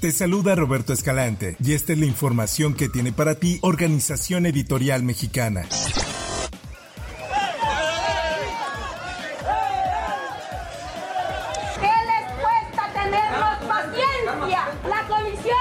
[0.00, 5.02] Te saluda Roberto Escalante y esta es la información que tiene para ti Organización Editorial
[5.02, 5.66] Mexicana.
[11.78, 14.70] ¿Qué les cuesta tenernos paciencia?
[14.88, 15.59] La comisión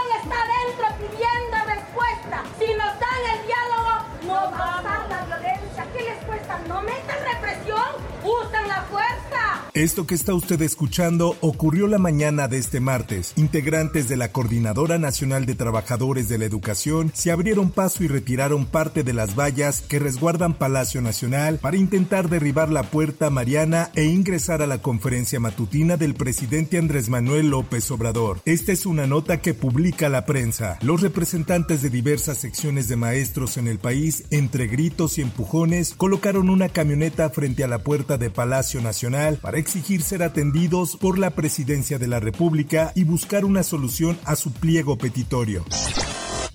[9.80, 13.32] Esto que está usted escuchando ocurrió la mañana de este martes.
[13.38, 18.66] Integrantes de la Coordinadora Nacional de Trabajadores de la Educación se abrieron paso y retiraron
[18.66, 24.04] parte de las vallas que resguardan Palacio Nacional para intentar derribar la puerta mariana e
[24.04, 28.42] ingresar a la conferencia matutina del presidente Andrés Manuel López Obrador.
[28.44, 30.78] Esta es una nota que publica la prensa.
[30.82, 36.50] Los representantes de diversas secciones de maestros en el país, entre gritos y empujones, colocaron
[36.50, 41.30] una camioneta frente a la puerta de Palacio Nacional para exigir ser atendidos por la
[41.30, 45.64] presidencia de la República y buscar una solución a su pliego petitorio.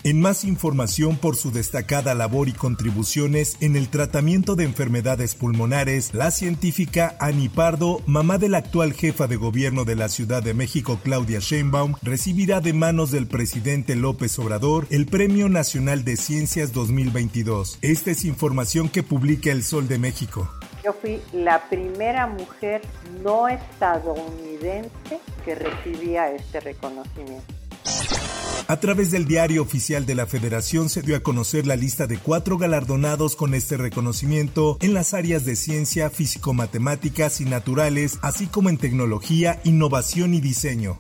[0.02, 6.12] En más información por su destacada labor y contribuciones en el tratamiento de enfermedades pulmonares,
[6.12, 10.52] la científica Ani Pardo, mamá de la actual jefa de gobierno de la Ciudad de
[10.52, 16.72] México, Claudia Sheinbaum, recibirá de manos del presidente López Obrador el Premio Nacional de Ciencias
[16.72, 17.78] 2022.
[17.80, 20.50] Esta es información que publica El Sol de México.
[20.84, 22.82] Yo fui la primera mujer
[23.22, 27.54] no estadounidense que recibía este reconocimiento.
[28.68, 32.18] A través del diario oficial de la Federación se dio a conocer la lista de
[32.18, 38.68] cuatro galardonados con este reconocimiento en las áreas de ciencia, físico-matemáticas y naturales, así como
[38.68, 40.98] en tecnología, innovación y diseño.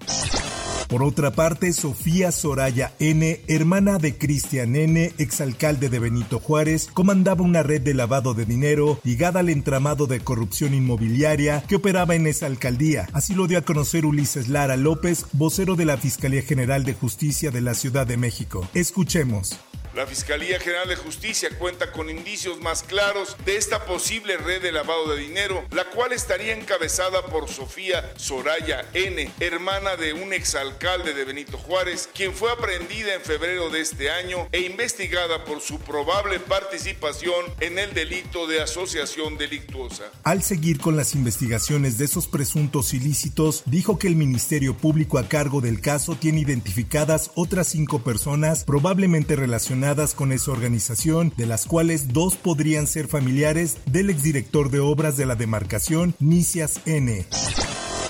[0.88, 7.42] Por otra parte, Sofía Soraya N., hermana de Cristian N., exalcalde de Benito Juárez, comandaba
[7.42, 12.26] una red de lavado de dinero ligada al entramado de corrupción inmobiliaria que operaba en
[12.26, 13.08] esa alcaldía.
[13.12, 17.50] Así lo dio a conocer Ulises Lara López, vocero de la Fiscalía General de Justicia
[17.50, 18.68] de la Ciudad de México.
[18.74, 19.58] Escuchemos.
[19.94, 24.72] La Fiscalía General de Justicia cuenta con indicios más claros de esta posible red de
[24.72, 31.14] lavado de dinero, la cual estaría encabezada por Sofía Soraya N., hermana de un exalcalde
[31.14, 35.78] de Benito Juárez, quien fue aprehendida en febrero de este año e investigada por su
[35.78, 40.10] probable participación en el delito de asociación delictuosa.
[40.24, 45.28] Al seguir con las investigaciones de esos presuntos ilícitos, dijo que el Ministerio Público a
[45.28, 49.83] cargo del caso tiene identificadas otras cinco personas probablemente relacionadas
[50.14, 55.26] con esa organización, de las cuales dos podrían ser familiares del exdirector de obras de
[55.26, 57.26] la demarcación, Nicias N.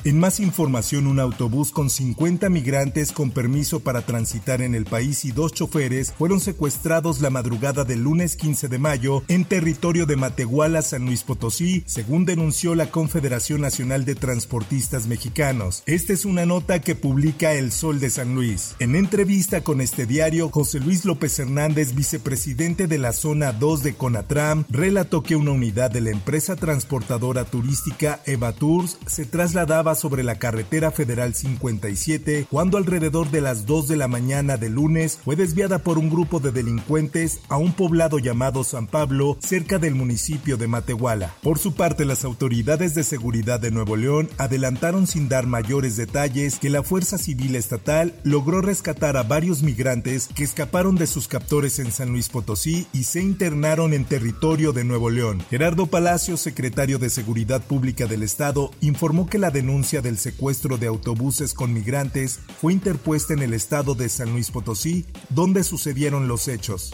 [0.07, 5.25] En más información, un autobús con 50 migrantes con permiso para transitar en el país
[5.25, 10.17] y dos choferes fueron secuestrados la madrugada del lunes 15 de mayo en territorio de
[10.17, 15.83] Matehuala, San Luis Potosí, según denunció la Confederación Nacional de Transportistas Mexicanos.
[15.87, 18.75] Esta es una nota que publica El Sol de San Luis.
[18.81, 23.95] En entrevista con este diario, José Luis López Hernández, vicepresidente de la zona 2 de
[23.95, 30.23] Conatram, relató que una unidad de la empresa transportadora turística Eva Tours se trasladaba sobre
[30.23, 35.37] la carretera federal 57 cuando alrededor de las 2 de la mañana de lunes fue
[35.37, 40.57] desviada por un grupo de delincuentes a un poblado llamado San Pablo cerca del municipio
[40.57, 41.35] de Matehuala.
[41.43, 46.59] Por su parte, las autoridades de seguridad de Nuevo León adelantaron sin dar mayores detalles
[46.59, 51.79] que la Fuerza Civil Estatal logró rescatar a varios migrantes que escaparon de sus captores
[51.79, 55.43] en San Luis Potosí y se internaron en territorio de Nuevo León.
[55.51, 60.87] Gerardo Palacio, secretario de Seguridad Pública del Estado, informó que la denuncia del secuestro de
[60.87, 66.49] autobuses con migrantes fue interpuesta en el estado de San Luis Potosí, donde sucedieron los
[66.49, 66.93] hechos.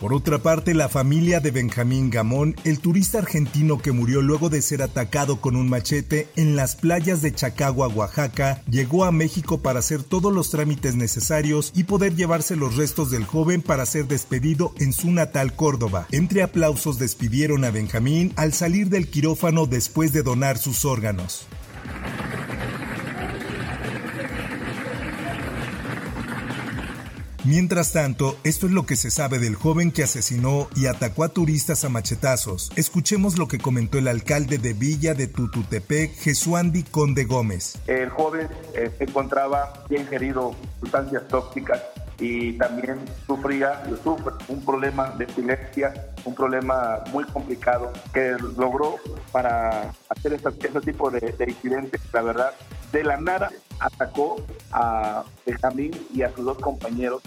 [0.00, 4.60] Por otra parte, la familia de Benjamín Gamón, el turista argentino que murió luego de
[4.60, 9.78] ser atacado con un machete en las playas de Chacagua, Oaxaca, llegó a México para
[9.78, 14.74] hacer todos los trámites necesarios y poder llevarse los restos del joven para ser despedido
[14.78, 16.08] en su natal Córdoba.
[16.10, 21.46] Entre aplausos despidieron a Benjamín al salir del quirófano después de donar sus órganos.
[27.46, 31.28] Mientras tanto, esto es lo que se sabe del joven que asesinó y atacó a
[31.28, 32.72] turistas a machetazos.
[32.74, 37.76] Escuchemos lo que comentó el alcalde de Villa de Tututepec, Jesuandi Conde Gómez.
[37.86, 41.82] El joven eh, se encontraba bien ingerido sustancias tóxicas
[42.18, 45.92] y también sufría, sufre un problema de epilepsia,
[46.24, 48.96] un problema muy complicado que logró
[49.32, 50.50] para hacer este,
[50.80, 52.54] tipo de, de incidentes, la verdad,
[52.90, 54.36] de la nada atacó
[54.72, 57.22] a Benjamín y a sus dos compañeros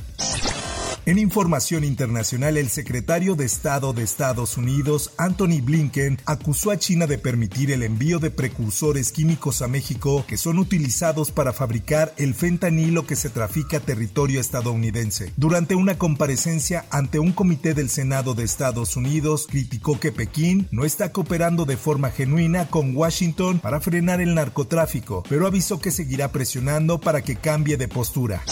[1.07, 7.07] en información internacional, el secretario de Estado de Estados Unidos, Anthony Blinken, acusó a China
[7.07, 12.33] de permitir el envío de precursores químicos a México que son utilizados para fabricar el
[12.33, 15.31] fentanilo que se trafica a territorio estadounidense.
[15.37, 20.83] Durante una comparecencia ante un comité del Senado de Estados Unidos, criticó que Pekín no
[20.83, 26.33] está cooperando de forma genuina con Washington para frenar el narcotráfico, pero avisó que seguirá
[26.33, 28.43] presionando para que cambie de postura.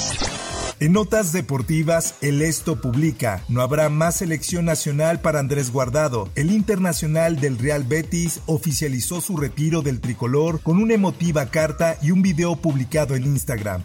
[0.81, 6.27] En notas deportivas, el Esto publica, no habrá más selección nacional para Andrés Guardado.
[6.35, 12.11] El internacional del Real Betis oficializó su retiro del tricolor con una emotiva carta y
[12.11, 13.83] un video publicado en Instagram.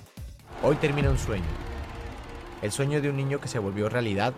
[0.65, 1.45] Hoy termina un sueño.
[2.61, 4.35] El sueño de un niño que se volvió realidad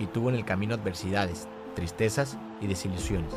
[0.00, 1.46] y tuvo en el camino adversidades,
[1.76, 3.30] tristezas y desilusiones,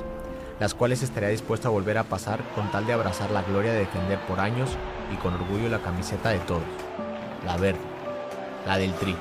[0.59, 3.81] las cuales estaría dispuesto a volver a pasar con tal de abrazar la gloria de
[3.81, 4.71] defender por años
[5.13, 6.63] y con orgullo la camiseta de todos,
[7.45, 7.88] la verde
[8.65, 9.15] la del Tri.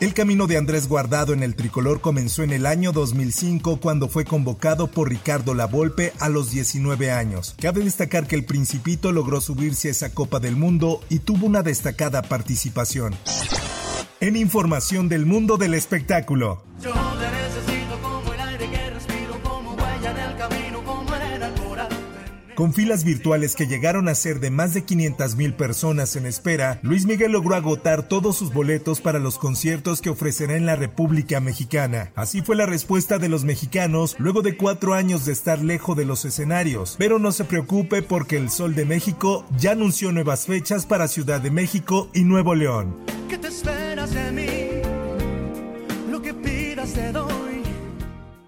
[0.00, 4.24] El camino de Andrés Guardado en el tricolor comenzó en el año 2005 cuando fue
[4.24, 7.56] convocado por Ricardo Lavolpe a los 19 años.
[7.60, 11.64] Cabe destacar que el Principito logró subirse a esa Copa del Mundo y tuvo una
[11.64, 13.16] destacada participación.
[14.20, 16.62] En información del mundo del espectáculo.
[22.58, 26.80] Con filas virtuales que llegaron a ser de más de 500 mil personas en espera,
[26.82, 31.38] Luis Miguel logró agotar todos sus boletos para los conciertos que ofrecerá en la República
[31.38, 32.10] Mexicana.
[32.16, 36.04] Así fue la respuesta de los mexicanos luego de cuatro años de estar lejos de
[36.04, 36.96] los escenarios.
[36.98, 41.40] Pero no se preocupe porque el Sol de México ya anunció nuevas fechas para Ciudad
[41.40, 42.96] de México y Nuevo León.
[43.28, 44.48] ¿Qué te esperas de mí?
[46.10, 47.12] Lo que pidas te